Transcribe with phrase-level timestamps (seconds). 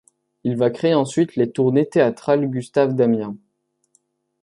[0.43, 3.37] Il va créer ensuite les tournées Théâtrales Gustave Damien.